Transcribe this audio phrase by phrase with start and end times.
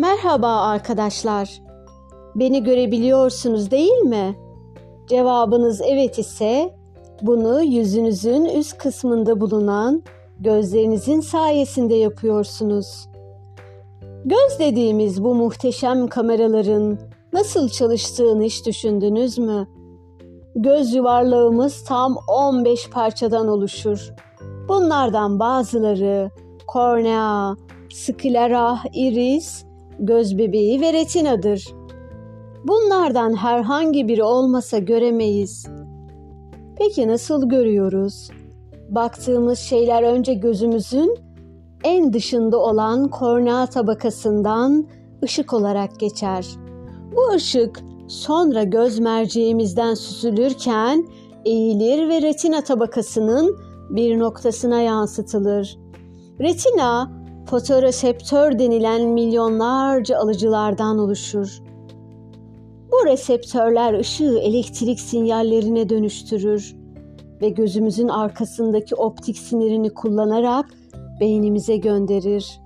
[0.00, 1.62] Merhaba arkadaşlar.
[2.34, 4.36] Beni görebiliyorsunuz değil mi?
[5.08, 6.74] Cevabınız evet ise
[7.22, 10.02] bunu yüzünüzün üst kısmında bulunan
[10.38, 13.08] gözlerinizin sayesinde yapıyorsunuz.
[14.24, 16.98] Göz dediğimiz bu muhteşem kameraların
[17.32, 19.68] nasıl çalıştığını hiç düşündünüz mü?
[20.54, 24.12] Göz yuvarlağımız tam 15 parçadan oluşur.
[24.68, 26.30] Bunlardan bazıları
[26.66, 27.56] kornea,
[27.90, 29.69] sklera, iris,
[30.00, 31.64] göz bebeği ve retinadır.
[32.64, 35.66] Bunlardan herhangi biri olmasa göremeyiz.
[36.78, 38.30] Peki nasıl görüyoruz?
[38.88, 41.16] Baktığımız şeyler önce gözümüzün
[41.84, 44.86] en dışında olan kornea tabakasından
[45.24, 46.46] ışık olarak geçer.
[47.16, 51.08] Bu ışık sonra göz merceğimizden süzülürken
[51.44, 53.56] eğilir ve retina tabakasının
[53.90, 55.78] bir noktasına yansıtılır.
[56.40, 57.19] Retina,
[57.50, 61.62] fotoreseptör denilen milyonlarca alıcılardan oluşur.
[62.92, 66.76] Bu reseptörler ışığı elektrik sinyallerine dönüştürür
[67.42, 70.66] ve gözümüzün arkasındaki optik sinirini kullanarak
[71.20, 72.60] beynimize gönderir.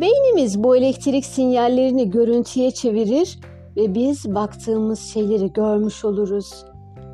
[0.00, 3.40] Beynimiz bu elektrik sinyallerini görüntüye çevirir
[3.76, 6.64] ve biz baktığımız şeyleri görmüş oluruz.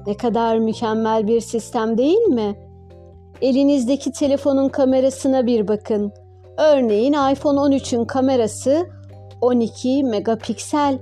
[0.06, 2.56] Ne kadar mükemmel bir sistem değil mi?
[3.41, 6.12] Elinizdeki telefonun kamerasına bir bakın.
[6.58, 8.86] Örneğin iPhone 13'ün kamerası
[9.40, 10.98] 12 megapiksel.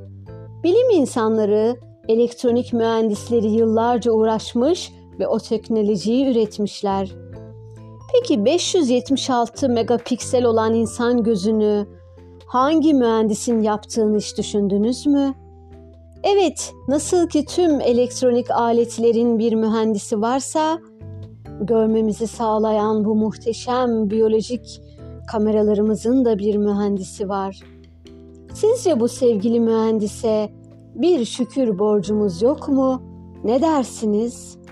[0.64, 1.76] Bilim insanları,
[2.08, 7.10] elektronik mühendisleri yıllarca uğraşmış ve o teknolojiyi üretmişler.
[8.12, 11.86] Peki 576 megapiksel olan insan gözünü
[12.46, 15.34] hangi mühendisin yaptığını hiç düşündünüz mü?
[16.22, 20.78] Evet, nasıl ki tüm elektronik aletlerin bir mühendisi varsa,
[21.60, 24.80] görmemizi sağlayan bu muhteşem biyolojik
[25.26, 27.60] kameralarımızın da bir mühendisi var.
[28.54, 30.50] Sizce bu sevgili mühendise
[30.94, 33.02] bir şükür borcumuz yok mu?
[33.44, 34.65] Ne dersiniz?''